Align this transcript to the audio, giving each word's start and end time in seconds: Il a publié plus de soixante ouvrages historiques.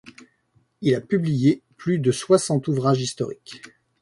Il 0.81 0.95
a 0.95 0.99
publié 0.99 1.61
plus 1.77 1.99
de 1.99 2.11
soixante 2.11 2.67
ouvrages 2.67 3.03
historiques. 3.03 3.61